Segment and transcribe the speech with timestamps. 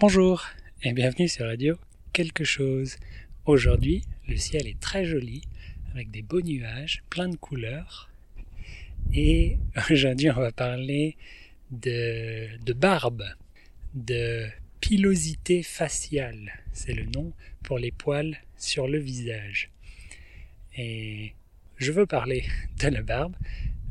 [0.00, 0.44] Bonjour
[0.82, 1.78] et bienvenue sur Radio
[2.12, 2.96] Quelque chose.
[3.46, 5.42] Aujourd'hui, le ciel est très joli
[5.92, 8.10] avec des beaux nuages, plein de couleurs.
[9.14, 9.56] Et
[9.90, 11.16] aujourd'hui, on va parler
[11.70, 13.22] de, barbe,
[13.94, 14.48] de
[14.80, 16.52] pilosité faciale.
[16.72, 17.32] C'est le nom
[17.62, 19.70] pour les poils sur le visage.
[20.76, 21.34] Et
[21.76, 22.44] je veux parler
[22.80, 23.36] de la barbe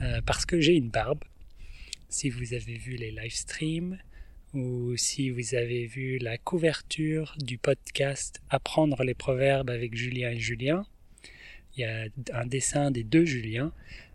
[0.00, 1.24] euh, parce que j'ai une barbe.
[2.08, 3.98] Si vous avez vu les live streams,
[4.54, 10.38] ou si vous avez vu la couverture du podcast Apprendre les proverbes avec Julien et
[10.38, 10.86] Julien,
[11.76, 13.72] il y a un dessin des deux Julien.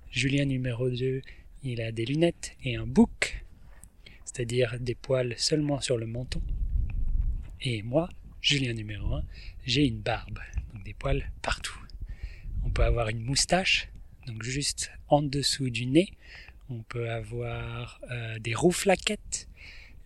[0.09, 1.22] Julien numéro 2,
[1.64, 3.46] il a des lunettes et un bouc,
[4.26, 6.42] c'est-à-dire des poils seulement sur le menton.
[7.62, 8.09] Et moi,
[8.42, 9.23] Julien numéro 1,
[9.66, 10.40] j'ai une barbe,
[10.73, 11.80] donc des poils partout.
[12.64, 13.90] On peut avoir une moustache,
[14.26, 16.12] donc juste en dessous du nez.
[16.70, 19.47] On peut avoir euh, des rouflaquettes,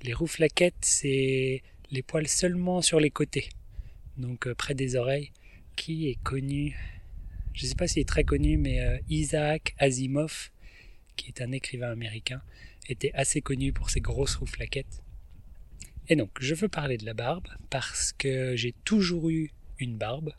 [0.02, 3.50] les rouflaquettes, c'est les poils seulement sur les côtés,
[4.17, 5.31] donc euh, près des oreilles,
[5.76, 6.76] qui est connu,
[7.53, 10.52] je ne sais pas s'il est très connu, mais euh, Isaac Asimov,
[11.16, 12.42] qui est un écrivain américain,
[12.90, 15.02] était assez connu pour ses grosses rouflaquettes.
[16.09, 20.34] Et donc, je veux parler de la barbe parce que j'ai toujours eu une barbe.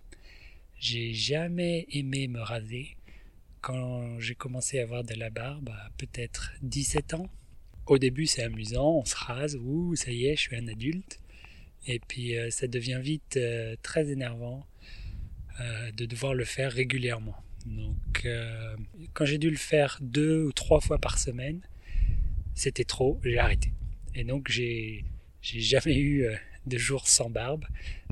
[0.79, 2.97] J'ai jamais aimé me raser.
[3.61, 7.29] Quand j'ai commencé à avoir de la barbe, à peut-être 17 ans,
[7.89, 11.19] au début, c'est amusant, on se rase, ouh, ça y est, je suis un adulte.
[11.87, 14.67] Et puis, euh, ça devient vite euh, très énervant
[15.61, 17.37] euh, de devoir le faire régulièrement.
[17.67, 18.27] Donc,
[19.13, 21.61] quand j'ai dû le faire deux ou trois fois par semaine,
[22.55, 23.73] c'était trop, j'ai arrêté.
[24.15, 25.05] Et donc, j'ai,
[25.43, 26.27] jamais eu
[26.67, 27.67] de jours sans barbe.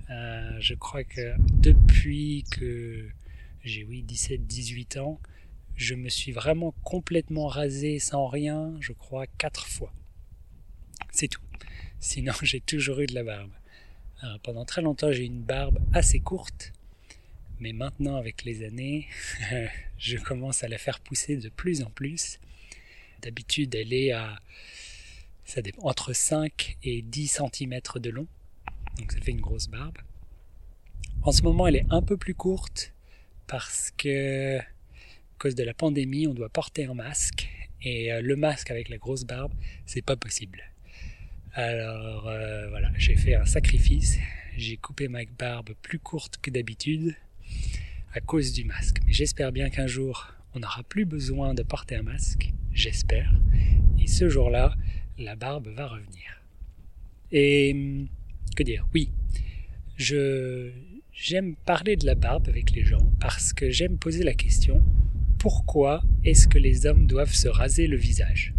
[0.09, 3.09] je crois que depuis que
[3.65, 5.21] j'ai, oui, 17-18 ans,
[5.77, 9.93] je me suis vraiment complètement rasé sans rien, je crois, quatre fois.
[11.11, 11.43] C'est tout.
[12.01, 13.53] Sinon, j'ai toujours eu de la barbe.
[14.43, 16.73] pendant très longtemps, j'ai eu une barbe assez courte,
[17.61, 19.07] mais maintenant, avec les années,
[19.99, 22.39] je commence à la faire pousser de plus en plus.
[23.23, 24.39] D'habitude, elle est à
[25.47, 28.27] ça dépend, entre 5 et 10 cm de long,
[28.99, 29.99] donc ça fait une grosse barbe.
[31.23, 32.93] En ce moment, elle est un peu plus courte
[33.47, 34.59] parce que
[35.39, 37.49] cause de la pandémie, on doit porter un masque.
[37.83, 39.53] Et euh, le masque avec la grosse barbe,
[39.85, 40.63] c'est pas possible.
[41.53, 44.19] Alors euh, voilà, j'ai fait un sacrifice.
[44.57, 47.15] J'ai coupé ma barbe plus courte que d'habitude
[48.15, 48.99] à cause du masque.
[49.07, 52.53] Mais j'espère bien qu'un jour, on n'aura plus besoin de porter un masque.
[52.73, 53.33] J'espère.
[54.01, 54.75] Et ce jour-là,
[55.19, 56.43] la barbe va revenir.
[57.33, 58.09] Et hum,
[58.55, 58.87] que dire?
[58.95, 59.11] Oui,
[59.97, 60.71] je
[61.13, 64.83] j'aime parler de la barbe avec les gens parce que j'aime poser la question
[65.39, 68.55] pourquoi est-ce que les hommes doivent se raser le visage?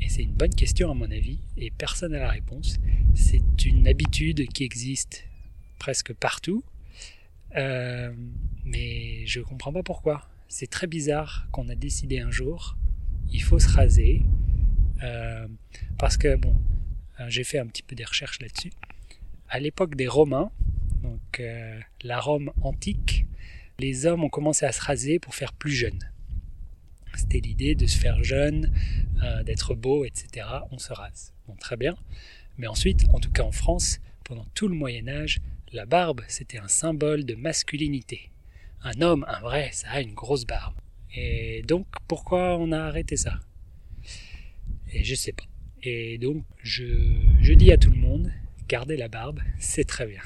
[0.00, 2.78] Et c'est une bonne question à mon avis, et personne n'a la réponse.
[3.14, 5.26] C'est une habitude qui existe
[5.78, 6.64] presque partout,
[7.56, 8.12] euh,
[8.64, 10.28] mais je ne comprends pas pourquoi.
[10.48, 12.76] C'est très bizarre qu'on a décidé un jour,
[13.30, 14.22] il faut se raser,
[15.02, 15.46] euh,
[15.98, 16.56] parce que, bon,
[17.20, 18.72] euh, j'ai fait un petit peu des recherches là-dessus.
[19.48, 20.50] À l'époque des Romains,
[21.02, 21.42] donc
[22.04, 23.26] la Rome antique,
[23.78, 25.98] les hommes ont commencé à se raser pour faire plus jeune.
[27.14, 28.72] C'était l'idée de se faire jeune,
[29.22, 30.46] euh, d'être beau, etc.
[30.70, 31.32] On se rase.
[31.46, 31.94] Bon, très bien.
[32.58, 35.40] Mais ensuite, en tout cas en France, pendant tout le Moyen Âge,
[35.72, 38.30] la barbe, c'était un symbole de masculinité.
[38.82, 40.74] Un homme, un vrai, ça a une grosse barbe.
[41.14, 43.40] Et donc, pourquoi on a arrêté ça?
[44.92, 45.44] Et je sais pas.
[45.82, 46.84] Et donc, je,
[47.40, 48.32] je dis à tout le monde,
[48.68, 50.20] gardez la barbe, c'est très bien.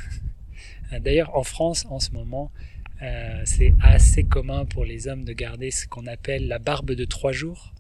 [1.01, 2.53] D'ailleurs, en France, en ce moment,
[3.03, 7.05] euh, c'est assez commun pour les hommes de garder ce qu'on appelle la barbe de
[7.05, 7.75] trois jours.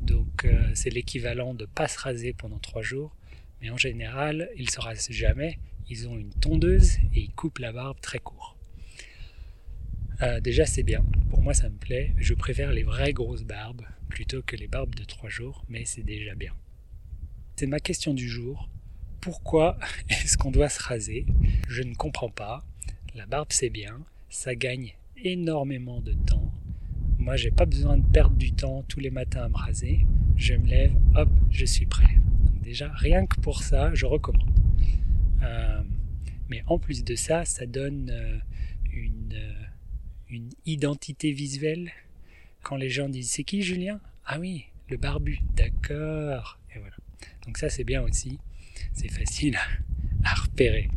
[0.00, 3.16] Donc euh, c'est l'équivalent de pas se raser pendant trois jours.
[3.62, 5.58] Mais en général, ils se rasent jamais.
[5.88, 8.56] Ils ont une tondeuse et ils coupent la barbe très court.
[10.22, 11.04] Euh, déjà c'est bien.
[11.30, 12.12] Pour moi ça me plaît.
[12.18, 16.02] Je préfère les vraies grosses barbes plutôt que les barbes de trois jours, mais c'est
[16.02, 16.52] déjà bien.
[17.56, 18.68] C'est ma question du jour.
[19.20, 19.78] Pourquoi
[20.10, 21.26] est-ce qu'on doit se raser?
[21.68, 22.64] Je ne comprends pas.
[23.16, 23.98] La barbe c'est bien,
[24.28, 26.52] ça gagne énormément de temps.
[27.18, 30.06] Moi j'ai pas besoin de perdre du temps tous les matins à me raser.
[30.36, 32.14] Je me lève, hop, je suis prêt.
[32.44, 34.48] Donc déjà, rien que pour ça, je recommande.
[35.42, 35.82] Euh,
[36.48, 38.38] mais en plus de ça, ça donne euh,
[38.92, 39.64] une, euh,
[40.30, 41.90] une identité visuelle.
[42.62, 44.00] Quand les gens disent c'est qui Julien?
[44.24, 46.58] Ah oui, le barbu, d'accord.
[46.74, 46.96] Et voilà.
[47.44, 48.38] Donc ça c'est bien aussi.
[48.92, 49.58] C'est facile
[50.24, 50.88] à repérer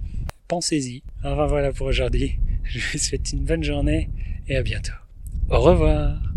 [0.53, 1.01] pensez-y.
[1.23, 2.37] Enfin voilà pour aujourd'hui.
[2.63, 4.09] Je vous souhaite une bonne journée
[4.47, 4.93] et à bientôt.
[5.49, 6.32] Au revoir